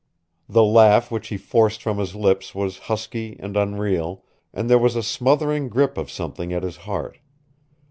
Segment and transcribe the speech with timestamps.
[0.49, 4.95] The laugh which he forced from his lips was husky and unreal, and there was
[4.95, 7.19] a smothering grip of something at his heart.